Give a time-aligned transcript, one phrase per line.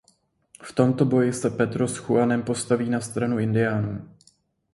[0.61, 4.09] V tomto boji se Pedro s Juanem postaví na stranu Indiánů.